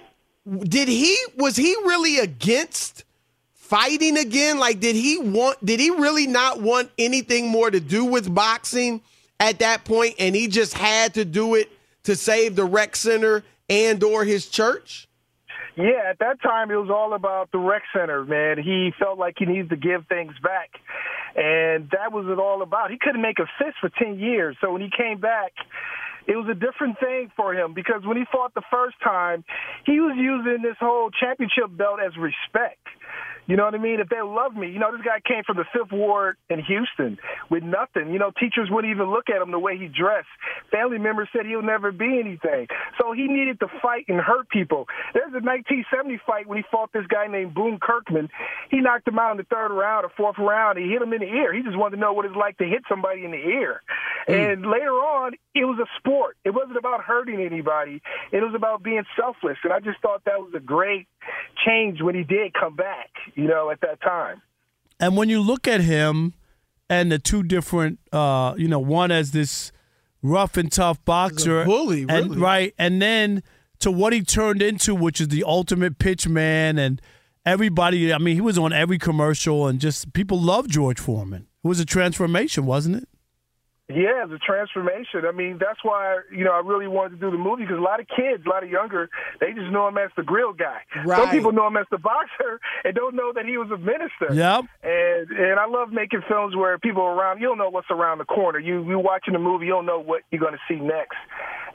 [0.59, 3.03] did he was he really against
[3.53, 4.59] fighting again?
[4.59, 5.63] Like, did he want?
[5.65, 9.01] Did he really not want anything more to do with boxing
[9.39, 11.71] at that point, and he just had to do it
[12.03, 15.07] to save the rec center and or his church?
[15.75, 18.57] Yeah, at that time it was all about the rec center, man.
[18.57, 20.71] He felt like he needed to give things back.
[21.35, 22.89] And that was it all about.
[22.89, 24.57] He couldn't make a fist for 10 years.
[24.59, 25.53] So when he came back,
[26.25, 29.45] it was a different thing for him because when he fought the first time,
[29.85, 32.81] he was using this whole championship belt as respect.
[33.47, 33.99] You know what I mean?
[33.99, 37.17] If they love me, you know, this guy came from the Fifth Ward in Houston
[37.49, 38.11] with nothing.
[38.11, 40.27] You know, teachers wouldn't even look at him the way he dressed.
[40.69, 42.67] Family members said he'll never be anything.
[42.99, 44.85] So he needed to fight and hurt people.
[45.13, 48.29] There's a 1970 fight when he fought this guy named Boone Kirkman.
[48.69, 50.77] He knocked him out in the third round or fourth round.
[50.77, 51.53] He hit him in the ear.
[51.53, 53.81] He just wanted to know what it's like to hit somebody in the ear.
[54.27, 54.33] Hmm.
[54.33, 56.35] And later on, it was a sport.
[56.43, 58.01] It wasn't about hurting anybody.
[58.31, 59.57] It was about being selfless.
[59.63, 61.07] And I just thought that was a great
[61.65, 64.41] change when he did come back, you know, at that time.
[64.99, 66.33] And when you look at him
[66.89, 69.71] and the two different, uh, you know, one as this
[70.23, 72.37] rough and tough boxer, bully, and really.
[72.37, 73.43] right, and then
[73.79, 76.99] to what he turned into, which is the ultimate pitch man, and
[77.45, 78.11] everybody.
[78.11, 81.47] I mean, he was on every commercial, and just people loved George Foreman.
[81.63, 83.09] It was a transformation, wasn't it?
[83.89, 85.23] Yeah, it's a transformation.
[85.25, 87.81] I mean, that's why you know I really wanted to do the movie because a
[87.81, 90.81] lot of kids, a lot of younger, they just know him as the grill guy.
[91.05, 94.33] Some people know him as the boxer and don't know that he was a minister.
[94.33, 94.65] Yep.
[94.83, 97.39] And and I love making films where people around.
[97.39, 98.59] You don't know what's around the corner.
[98.59, 101.15] You you watching the movie, you don't know what you're going to see next.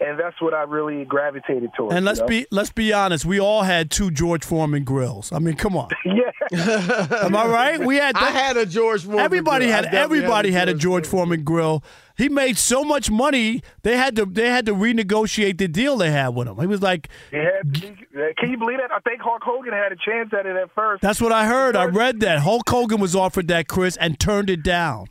[0.01, 1.95] And that's what I really gravitated towards.
[1.95, 2.29] And let's you know?
[2.29, 5.31] be let's be honest, we all had two George Foreman grills.
[5.33, 5.89] I mean, come on.
[6.05, 6.31] yeah.
[7.23, 7.81] Am I right?
[7.81, 8.17] We had.
[8.17, 9.21] I had a George Foreman.
[9.21, 9.73] Everybody grill.
[9.73, 9.83] I had.
[9.85, 11.83] definitely Everybody had a George Foreman grill.
[12.19, 13.63] He made so much money.
[13.83, 14.27] They had to.
[14.27, 16.59] They had to renegotiate the deal they had with him.
[16.59, 18.93] He was like, He had, uh, can you believe that?
[18.93, 21.01] I think Hulk Hogan had a chance at it at first.
[21.03, 21.75] "That's what I heard.
[21.77, 25.07] I read that Hulk Hogan was offered that, Chris, and turned it down."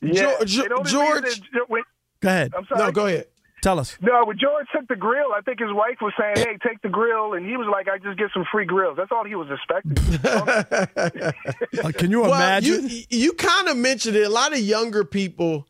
[0.00, 0.34] Yeah.
[0.44, 1.82] George- And the only George- reason- when-
[2.20, 2.52] Go ahead.
[2.56, 2.80] I'm sorry.
[2.80, 3.26] No, go ahead.
[3.62, 3.96] Tell us.
[4.00, 6.88] No, when George took the grill, I think his wife was saying, "Hey, take the
[6.88, 9.48] grill," and he was like, "I just get some free grills." That's all he was
[9.52, 9.94] expecting.
[11.92, 12.88] Can you well, imagine?
[12.88, 14.26] You, you kind of mentioned it.
[14.26, 15.68] A lot of younger people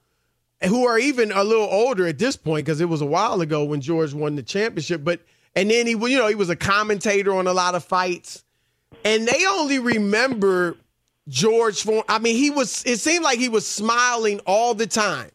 [0.65, 3.65] who are even a little older at this point, because it was a while ago
[3.65, 5.05] when George won the championship.
[5.05, 5.21] But
[5.55, 8.43] and then he, you know, he was a commentator on a lot of fights,
[9.05, 10.77] and they only remember
[11.29, 11.83] George.
[11.83, 12.83] For I mean, he was.
[12.87, 15.31] It seemed like he was smiling all the time,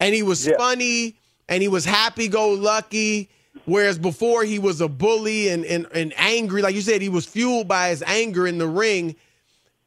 [0.00, 1.16] and he was funny,
[1.52, 3.28] and he was happy-go-lucky.
[3.66, 7.26] Whereas before he was a bully and, and and angry, like you said, he was
[7.26, 9.14] fueled by his anger in the ring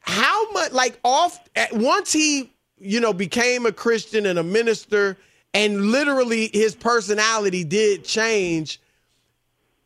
[0.06, 1.40] how much like off
[1.74, 5.18] once he you know became a christian and a minister
[5.54, 8.80] and literally his personality did change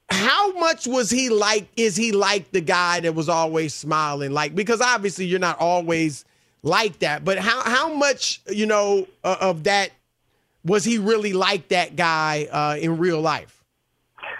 [0.10, 4.54] how much was he like is he like the guy that was always smiling like
[4.56, 6.26] because obviously you're not always
[6.64, 9.92] like that but how how much you know uh, of that
[10.70, 13.60] was he really like that guy uh, in real life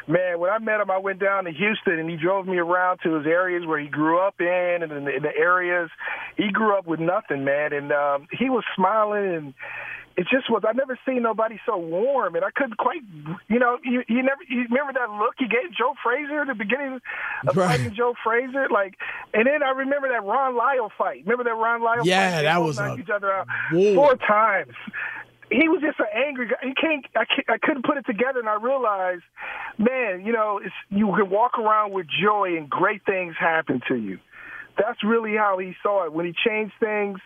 [0.08, 3.00] Man, when I met him, I went down to Houston and he drove me around
[3.04, 5.90] to his areas where he grew up in and in the, in the areas.
[6.36, 7.74] He grew up with nothing, man.
[7.74, 9.54] And um, he was smiling and
[10.18, 13.02] it just was, I never seen nobody so warm and I couldn't quite,
[13.48, 16.56] you know, you, you never, you remember that look he gave Joe Frazier at the
[16.56, 17.00] beginning
[17.48, 17.78] of Right.
[17.80, 18.68] fighting Joe Frazier?
[18.70, 18.96] Like,
[19.36, 21.22] and then I remember that Ron Lyle fight.
[21.24, 22.42] Remember that Ron Lyle Yeah, fight?
[22.42, 24.74] That was a each other out four times
[25.52, 26.58] he was just an angry guy.
[26.62, 27.06] He can't.
[27.16, 29.24] I, can't, I couldn't put it together, and I realized,
[29.78, 33.96] man, you know, it's, you can walk around with joy, and great things happen to
[33.96, 34.20] you.
[34.78, 36.14] That's really how he saw it.
[36.14, 37.20] When he changed things,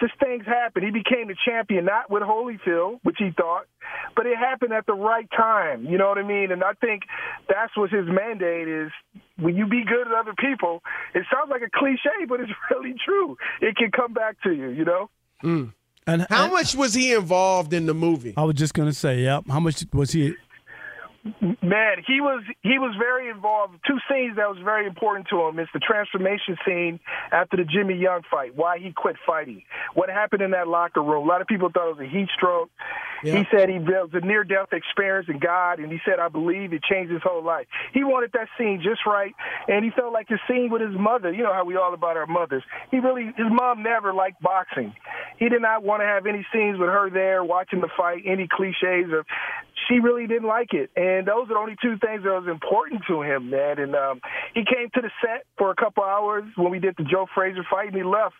[0.00, 0.84] just things happened.
[0.84, 3.66] He became the champion, not with Holyfield, which he thought,
[4.16, 5.86] but it happened at the right time.
[5.86, 6.52] You know what I mean?
[6.52, 7.02] And I think
[7.48, 8.90] that's what his mandate is.
[9.38, 10.82] When you be good at other people,
[11.14, 13.36] it sounds like a cliche, but it's really true.
[13.60, 14.68] It can come back to you.
[14.70, 15.10] You know.
[15.42, 15.72] Mm.
[16.06, 18.34] And How much was he involved in the movie?
[18.36, 19.44] I was just gonna say, yep.
[19.48, 20.34] How much was he?
[21.40, 23.78] Man, he was he was very involved.
[23.86, 27.00] Two scenes that was very important to him is the transformation scene
[27.32, 28.54] after the Jimmy Young fight.
[28.54, 29.62] Why he quit fighting.
[29.94, 31.24] What happened in that locker room?
[31.24, 32.68] A lot of people thought it was a heat stroke.
[33.32, 36.72] He said he was a near death experience in God, and he said, "I believe
[36.72, 39.34] it changed his whole life." He wanted that scene just right,
[39.68, 41.32] and he felt like the scene with his mother.
[41.32, 42.62] You know how we all about our mothers.
[42.90, 44.94] He really his mom never liked boxing.
[45.38, 48.46] He did not want to have any scenes with her there watching the fight, any
[48.46, 49.24] cliches or
[49.88, 50.90] she really didn't like it.
[50.96, 53.78] And those are the only two things that was important to him, man.
[53.78, 54.20] And um,
[54.54, 57.64] he came to the set for a couple hours when we did the Joe Frazier
[57.70, 58.34] fight, and he left.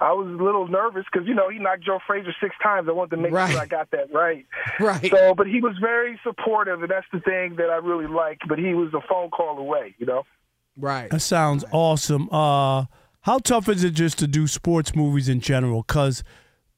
[0.00, 2.88] I was a little nervous because you know he knocked Joe Frazier six times.
[2.88, 3.50] I wanted to make Right.
[3.52, 4.46] sure I got that right.
[4.80, 5.10] Right.
[5.10, 8.38] So, but he was very supportive, and that's the thing that I really like.
[8.48, 10.24] But he was a phone call away, you know.
[10.78, 11.10] Right.
[11.10, 12.28] That sounds awesome.
[12.30, 12.84] Uh,
[13.22, 15.82] how tough is it just to do sports movies in general?
[15.82, 16.22] Because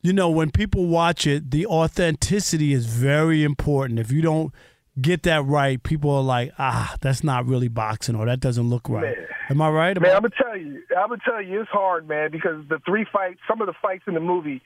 [0.02, 3.98] you know when people watch it, the authenticity is very important.
[3.98, 4.52] If you don't
[5.00, 8.88] get that right, people are like, ah, that's not really boxing, or that doesn't look
[8.88, 9.16] right.
[9.16, 9.26] Man.
[9.50, 10.00] Am I right?
[10.00, 12.78] Man, about- I'm gonna tell you, I'm gonna tell you, it's hard, man, because the
[12.84, 14.61] three fights, some of the fights in the movie,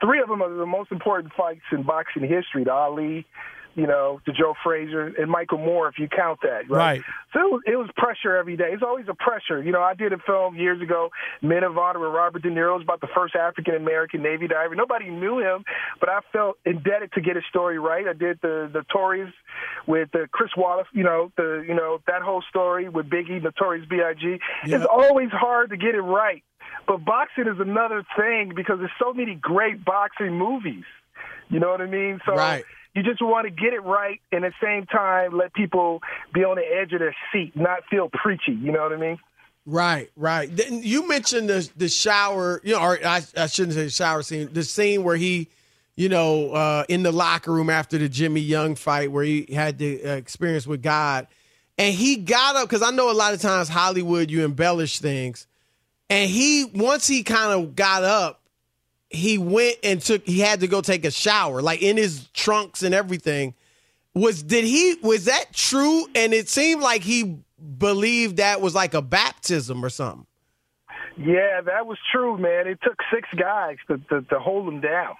[0.00, 2.64] three of them are the most important fights in boxing history.
[2.64, 3.26] The Ali,
[3.78, 6.98] you know, to Joe Frazier and Michael Moorer, if you count that, right?
[6.98, 7.02] Right.
[7.32, 8.70] So it was, it was pressure every day.
[8.72, 9.62] It's always a pressure.
[9.62, 11.10] You know, I did a film years ago,
[11.42, 12.72] Men of Honor with Robert De Niro.
[12.74, 14.74] It was about the first African American Navy diver.
[14.74, 15.64] Nobody knew him,
[16.00, 18.08] but I felt indebted to get his story right.
[18.08, 19.32] I did the the Tories
[19.86, 20.88] with uh, Chris Wallace.
[20.92, 24.38] You know, the you know that whole story with Biggie, Notorious B.I.G.
[24.64, 26.42] It's always hard to get it right.
[26.88, 30.84] But boxing is another thing because there's so many great boxing movies.
[31.48, 32.18] You know what I mean?
[32.26, 32.64] So Right.
[32.98, 36.00] You just want to get it right and at the same time let people
[36.34, 38.52] be on the edge of their seat, not feel preachy.
[38.52, 39.18] You know what I mean?
[39.66, 40.54] Right, right.
[40.54, 44.48] Then you mentioned the the shower, you know, or I, I shouldn't say shower scene,
[44.52, 45.48] the scene where he,
[45.94, 49.78] you know, uh, in the locker room after the Jimmy Young fight, where he had
[49.78, 51.28] the uh, experience with God,
[51.76, 55.46] and he got up because I know a lot of times Hollywood you embellish things,
[56.10, 58.40] and he once he kind of got up,
[59.10, 62.82] he went and took he had to go take a shower, like in his trunks
[62.82, 63.54] and everything.
[64.14, 66.06] Was did he was that true?
[66.14, 67.38] And it seemed like he
[67.78, 70.26] believed that was like a baptism or something.
[71.16, 72.68] Yeah, that was true, man.
[72.68, 75.16] It took six guys to, to, to hold him down.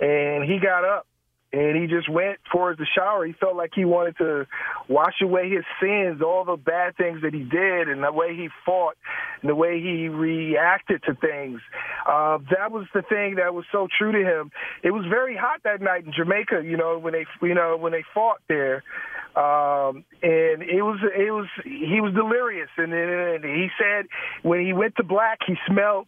[0.00, 1.06] And he got up
[1.52, 3.26] and he just went towards the shower.
[3.26, 4.46] He felt like he wanted to
[4.88, 8.48] wash away his sins, all the bad things that he did, and the way he
[8.64, 8.96] fought,
[9.40, 11.60] and the way he reacted to things.
[12.06, 14.50] Uh, that was the thing that was so true to him.
[14.84, 16.62] It was very hot that night in Jamaica.
[16.64, 18.84] You know when they, you know when they fought there,
[19.34, 24.06] um, and it was, it was, he was delirious, and, and he said
[24.42, 26.06] when he went to black, he smelled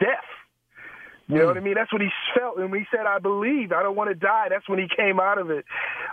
[0.00, 0.24] death.
[1.30, 1.74] You know what I mean?
[1.74, 2.58] That's what he felt.
[2.58, 5.20] And when he said, I believe, I don't want to die, that's when he came
[5.20, 5.64] out of it.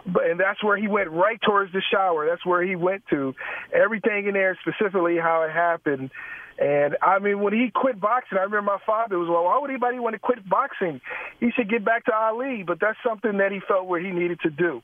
[0.06, 2.28] But and that's where he went right towards the shower.
[2.28, 3.34] That's where he went to.
[3.74, 6.12] Everything in there, specifically how it happened.
[6.60, 9.70] And I mean, when he quit boxing, I remember my father was, well, why would
[9.70, 11.02] anybody want to quit boxing?
[11.40, 12.64] He should get back to Ali.
[12.66, 14.82] But that's something that he felt where he needed to do.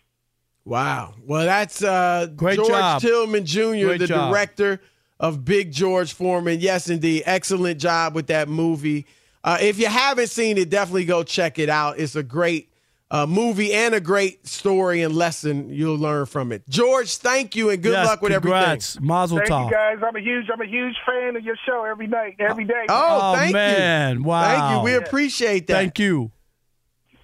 [0.65, 1.15] Wow.
[1.25, 3.01] Well, that's uh, Great George job.
[3.01, 4.31] Tillman Jr., Great the job.
[4.31, 4.79] director
[5.19, 6.59] of Big George Foreman.
[6.59, 7.23] Yes, indeed.
[7.25, 9.05] Excellent job with that movie.
[9.43, 11.99] Uh, if you haven't seen it, definitely go check it out.
[11.99, 12.69] It's a great
[13.12, 16.67] uh, movie and a great story and lesson you'll learn from it.
[16.69, 18.95] George, thank you and good Yes, luck with congrats.
[18.95, 19.08] everything.
[19.08, 19.65] Mazel Thank tov.
[19.65, 19.97] you guys.
[20.08, 22.86] I'm a huge, I'm a huge fan of your show every night, every day.
[22.89, 24.17] Oh, Oh, thank man.
[24.17, 24.23] you.
[24.23, 24.43] Wow.
[24.43, 24.84] Thank you.
[24.86, 25.73] We appreciate that.
[25.73, 26.32] Thank you.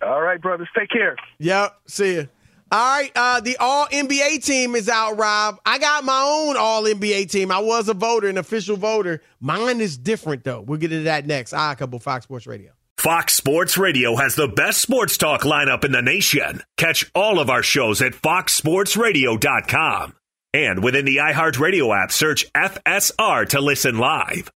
[0.05, 0.67] All right, brothers.
[0.77, 1.15] Take care.
[1.39, 1.79] Yep.
[1.87, 2.23] See ya.
[2.71, 3.11] All right.
[3.15, 5.59] Uh, the All NBA team is out, Rob.
[5.65, 7.51] I got my own All NBA team.
[7.51, 9.21] I was a voter, an official voter.
[9.39, 10.61] Mine is different, though.
[10.61, 11.53] We'll get into that next.
[11.53, 12.71] I couple Fox Sports Radio.
[12.97, 16.61] Fox Sports Radio has the best sports talk lineup in the nation.
[16.75, 20.15] Catch all of our shows at foxsportsradio.com.
[20.53, 24.51] And within the iHeartRadio app, search FSR to listen live.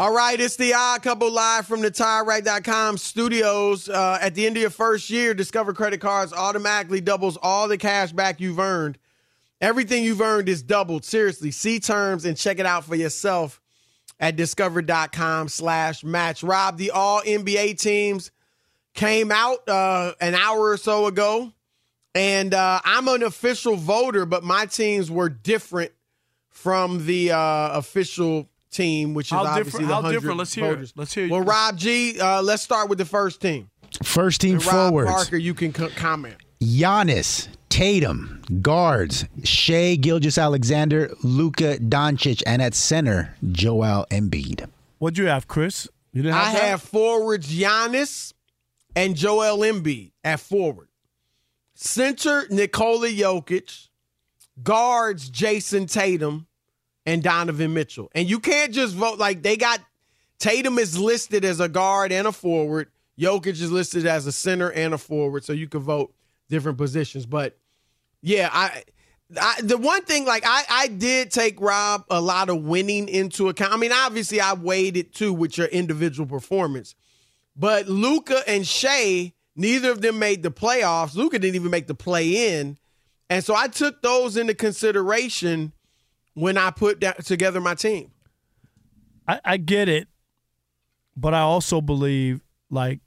[0.00, 3.88] All right, it's the Odd Couple live from the TireRack.com studios.
[3.88, 7.78] Uh, at the end of your first year, Discover credit cards automatically doubles all the
[7.78, 8.96] cash back you've earned.
[9.60, 11.04] Everything you've earned is doubled.
[11.04, 13.60] Seriously, see terms and check it out for yourself
[14.20, 16.44] at discover.com slash match.
[16.44, 18.30] Rob, the all NBA teams
[18.94, 21.52] came out uh, an hour or so ago,
[22.14, 25.90] and uh, I'm an official voter, but my teams were different
[26.50, 30.38] from the uh, official team, which is How obviously different- the how 100 different?
[30.38, 30.68] Let's hear it.
[30.68, 30.92] voters.
[30.96, 31.30] Let's hear it.
[31.30, 33.70] Well, Rob G, uh, let's start with the first team.
[34.02, 35.10] First team And Rob forwards.
[35.10, 36.36] Parker, you can co- comment.
[36.60, 44.68] Giannis, Tatum, guards, Shai Gilgeous-Alexander, Luka Doncic, and at center, Joel Embiid.
[44.98, 45.86] What'd you have, Chris?
[46.12, 46.62] You didn't I have that?
[46.68, 48.32] have forwards Giannis
[48.96, 50.88] and Joel Embiid at forward.
[51.74, 53.86] Center Nikola Jokic,
[54.62, 56.47] guards Jayson Tatum
[57.08, 58.10] and Donovan Mitchell.
[58.14, 59.80] And you can't just vote like they got
[60.38, 62.88] Tatum is listed as a guard and a forward.
[63.18, 66.14] Jokic is listed as a center and a forward, so you can vote
[66.50, 67.24] different positions.
[67.24, 67.56] But
[68.20, 68.84] yeah, I,
[69.40, 73.48] I the one thing like I I did take Rob a lot of winning into
[73.48, 73.72] account.
[73.72, 76.94] I mean, obviously I weighed it too with your individual performance.
[77.56, 81.14] But Luka and Shai, neither of them made the playoffs.
[81.14, 82.76] Luka didn't even make the play in.
[83.30, 85.72] And so I took those into consideration
[86.38, 88.10] when I put that together my team.
[89.26, 90.08] I, I get it,
[91.16, 93.00] but I also believe like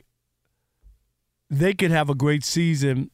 [1.50, 3.10] they could have a great season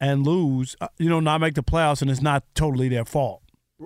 [0.00, 3.42] and lose, uh, you know, not make the playoffs, and it's not totally their fault,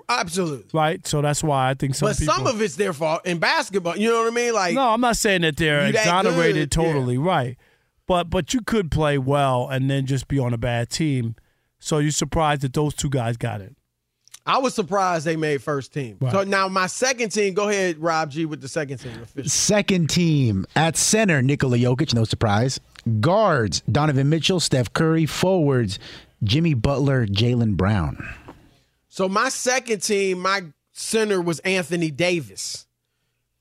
[0.09, 0.65] Absolutely.
[0.73, 1.05] right?
[1.05, 2.33] So that's why I think some but people.
[2.33, 3.95] some of it's their fault in basketball.
[3.95, 4.53] You know what I mean?
[4.53, 6.83] Like no, I'm not saying that they're You that exonerated yeah.
[6.83, 7.57] totally, right?
[8.07, 11.35] But but you could play well and then just be on a bad team.
[11.79, 13.75] So you're surprised that those two guys got it.
[14.45, 16.17] I was surprised they made first team.
[16.21, 16.31] Right.
[16.31, 19.19] So now my second team, go ahead, Rob G, with the second team.
[19.23, 19.49] official.
[19.49, 22.79] Second team at center, Nikola Jokic, no surprise.
[23.19, 25.25] Guards, Donovan Mitchell, Steph Curry.
[25.25, 25.97] Forwards,
[26.43, 28.23] Jimmy Butler, Jaylen Brown.
[29.07, 32.85] So my second team, my center was Anthony Davis,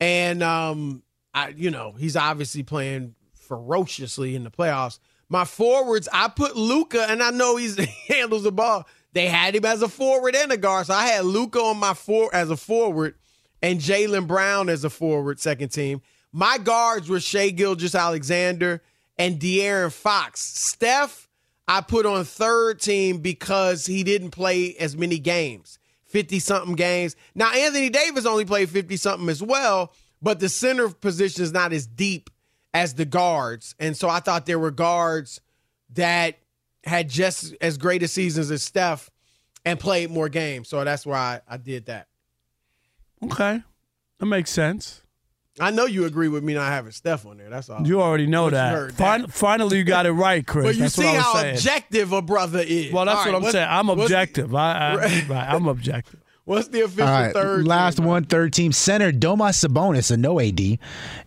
[0.01, 4.99] and um, I, you know, he's obviously playing ferociously in the playoffs.
[5.29, 8.87] My forwards, I put Luka, and I know he's, he handles the ball.
[9.15, 11.95] They had him as a forward and a guard, so I had Luka on my
[11.95, 13.15] four as a forward,
[13.63, 16.03] and Jaylen Brown as a forward, second team.
[16.33, 18.83] My guards were Shai Gilgeous-Alexander
[19.17, 20.41] and De'Aaron Fox.
[20.41, 21.29] Steph,
[21.69, 27.15] I put on third team because he didn't play as many games, 50 something games.
[27.37, 31.73] Now, Anthony Davis only played 50 something as well, but the center position is not
[31.73, 32.31] as deep
[32.75, 33.77] as the guards.
[33.79, 35.41] And so I thought there were guards
[35.91, 36.39] that
[36.85, 39.11] had just as great a seasons as Steph
[39.65, 40.69] and played more games.
[40.69, 42.09] So that's why I, I did that.
[43.23, 43.63] Okay,
[44.19, 45.01] that makes sense.
[45.61, 47.49] I know you agree with me not having Steph on there.
[47.49, 47.87] That's all.
[47.87, 49.31] You already know Once you that.
[49.31, 50.65] finally, you got it right, Chris.
[50.67, 51.55] But you that's see what I was how saying.
[51.55, 52.93] objective a brother is.
[52.93, 53.69] well, that's All what right, I'm saying.
[53.71, 54.55] I'm objective.
[54.55, 54.97] I, I,
[55.29, 56.24] right, I'm objective.
[56.47, 57.67] What's the official All right, third?
[57.67, 58.05] last team?
[58.05, 60.79] one, third team center, Domas Sabonis, a no AD,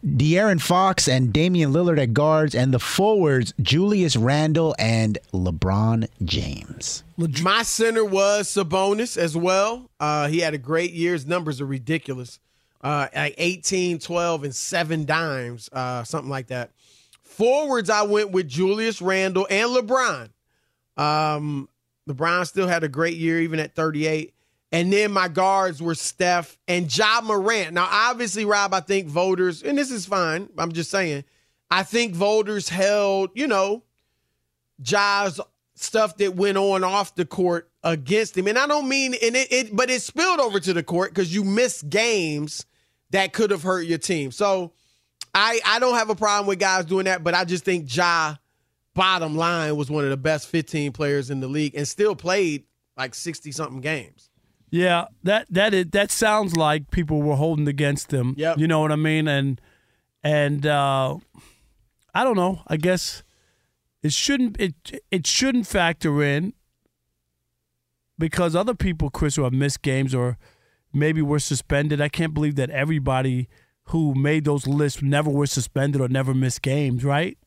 [0.06, 7.04] De'Aaron Fox and Damian Lillard at guards, and the forwards Julius Randle and LeBron James.
[7.42, 9.90] My center was Sabonis as well.
[10.00, 11.14] Uh, he had a great year.
[11.14, 12.40] His numbers are ridiculous.
[12.80, 16.70] Uh, like 18, 12, and seven dimes, uh, something like that.
[17.24, 20.30] Forwards, I went with Julius Randle and LeBron.
[20.96, 21.70] Um,
[22.08, 24.34] LeBron still had a great year, even at 38.
[24.72, 27.74] And then my guards were Steph and Ja Morant.
[27.74, 30.50] Now, obviously, Rob, I think voters, and this is fine.
[30.58, 31.24] I'm just saying,
[31.72, 33.84] I think voters held, you know,
[34.82, 35.40] Ja's
[35.76, 38.48] stuff that went on off the court against him.
[38.48, 41.34] And I don't mean and it, it but it spilled over to the court because
[41.34, 42.66] you missed games
[43.12, 44.32] that could have hurt your team.
[44.32, 44.74] So
[45.34, 48.36] I I don't have a problem with guys doing that, but I just think Ja
[48.94, 52.64] bottom line was one of the best 15 players in the league and still played
[52.98, 54.32] like 60 something games.
[54.70, 58.34] Yeah, that that is, that sounds like people were holding against them.
[58.38, 59.28] Yeah, You know what I mean?
[59.28, 59.62] And
[60.24, 61.18] and uh,
[62.14, 62.62] I don't know.
[62.68, 63.24] I guess
[64.04, 66.54] it shouldn't it it shouldn't factor in
[68.20, 70.38] because other people, Chris, who have missed games or
[70.94, 72.02] maybe were suspended.
[72.02, 73.48] I can't believe that everybody
[73.86, 77.38] who made those lists never were suspended or never missed games, right?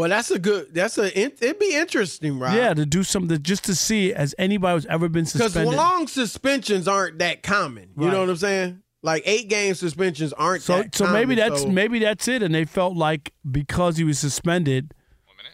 [0.00, 2.56] Well, that's a good that's a it'd be interesting, right?
[2.56, 5.64] Yeah, to do something just to see as anybody who's ever been suspended.
[5.70, 7.90] Because long suspensions aren't that common.
[7.98, 8.12] You Right.
[8.12, 8.82] know what I'm saying?
[9.02, 12.42] Like eight game suspensions aren't so that so common, maybe that's so maybe that's it,
[12.42, 14.94] and they felt like because he was suspended.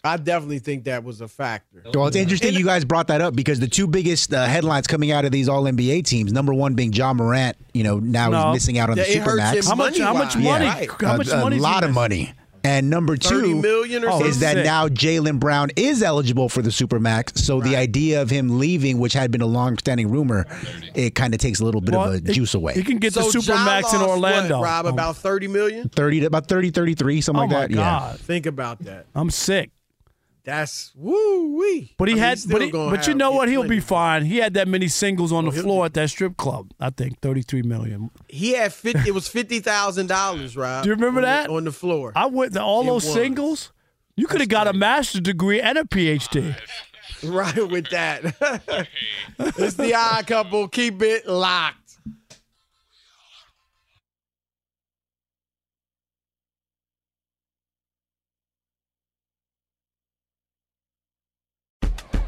[0.03, 1.81] I definitely think that was a factor.
[1.93, 5.11] Well, it's interesting you guys brought that up because the two biggest uh, headlines coming
[5.11, 8.45] out of these All NBA teams, number one being Ja Morant, you know, now No.
[8.47, 9.67] he's missing out on the Yeah, it Supermax.
[9.67, 9.99] How much?
[9.99, 10.59] How much money-wise.
[10.61, 10.85] money?
[11.01, 11.07] Yeah.
[11.09, 11.57] How much a, money?
[11.57, 12.33] A lot of money.
[12.67, 16.69] And number 30 two million or is that now Jaylen Brown is eligible for the
[16.69, 17.37] Supermax.
[17.37, 20.45] So the idea of him leaving, which had been a long-standing rumor,
[20.93, 22.73] it kind of takes a little bit Well, of a it- juice away.
[22.73, 24.57] He can get so the Ja supermax in Orlando.
[24.59, 25.89] What, Rob, about 30 million?
[25.89, 27.73] 30 to about 30, 33, something oh like my that.
[27.75, 29.05] god, Think about that.
[29.15, 29.71] I'm sick.
[30.47, 31.93] That's woo wee.
[31.97, 33.49] But he I mean, had, but he, but you know what?
[33.49, 34.23] He'll be fine.
[34.23, 36.71] He had that many singles on the he'll floor at that strip club.
[36.79, 38.11] I think thirty-three million.
[38.29, 40.83] He had 50, it was fifty thousand dollars, Rob.
[40.85, 42.13] Do you remember on the- that on the floor?
[42.15, 43.13] I went to all It those was.
[43.13, 43.73] singles.
[44.15, 46.55] You could have got a master's degree and a PhD.
[47.23, 48.23] Right with that.
[49.39, 50.67] it's the odd couple.
[50.69, 51.76] Keep it locked.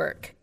[0.00, 0.34] work.